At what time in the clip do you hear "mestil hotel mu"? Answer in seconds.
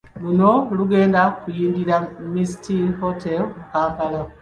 2.33-3.63